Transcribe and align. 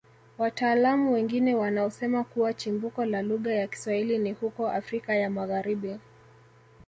Wataalamu 0.37 1.13
wengine 1.13 1.55
wanaosema 1.55 2.23
kuwa 2.23 2.53
chimbuko 2.53 3.05
la 3.05 3.21
lugha 3.21 3.53
ya 3.53 3.67
Kiswahili 3.67 4.17
ni 4.17 4.31
huko 4.31 4.69
Afrika 4.69 5.15
ya 5.15 5.29
Magharibi 5.29 5.99